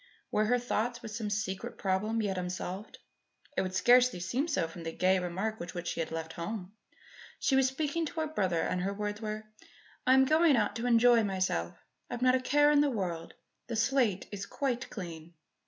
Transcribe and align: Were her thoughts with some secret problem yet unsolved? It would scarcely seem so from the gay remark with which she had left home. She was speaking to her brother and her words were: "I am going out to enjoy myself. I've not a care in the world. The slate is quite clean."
Were 0.31 0.45
her 0.45 0.57
thoughts 0.57 1.03
with 1.03 1.11
some 1.11 1.29
secret 1.29 1.77
problem 1.77 2.23
yet 2.23 2.35
unsolved? 2.35 2.97
It 3.55 3.61
would 3.61 3.75
scarcely 3.75 4.19
seem 4.19 4.47
so 4.47 4.67
from 4.67 4.81
the 4.81 4.91
gay 4.91 5.19
remark 5.19 5.59
with 5.59 5.75
which 5.75 5.89
she 5.89 5.99
had 5.99 6.09
left 6.09 6.33
home. 6.33 6.73
She 7.37 7.55
was 7.55 7.67
speaking 7.67 8.07
to 8.07 8.21
her 8.21 8.25
brother 8.27 8.61
and 8.63 8.81
her 8.81 8.95
words 8.95 9.21
were: 9.21 9.43
"I 10.07 10.15
am 10.15 10.25
going 10.25 10.55
out 10.57 10.75
to 10.77 10.87
enjoy 10.87 11.23
myself. 11.23 11.77
I've 12.09 12.23
not 12.23 12.33
a 12.33 12.39
care 12.41 12.71
in 12.71 12.81
the 12.81 12.89
world. 12.89 13.35
The 13.67 13.75
slate 13.75 14.27
is 14.31 14.47
quite 14.47 14.89
clean." 14.89 15.35